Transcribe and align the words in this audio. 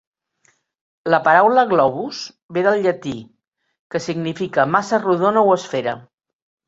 La 1.13 1.19
paraula 1.27 1.65
"globus" 1.73 2.21
ve 2.57 2.63
del 2.69 2.81
llatí, 2.85 3.13
que 3.95 4.01
significa 4.07 4.69
massa 4.77 5.01
rodona 5.05 5.45
o 5.51 5.57
esfera. 5.59 5.95